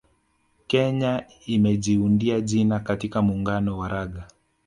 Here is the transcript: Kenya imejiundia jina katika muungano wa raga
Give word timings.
Kenya 0.67 1.25
imejiundia 1.45 2.41
jina 2.41 2.79
katika 2.79 3.21
muungano 3.21 3.77
wa 3.77 3.87
raga 3.87 4.27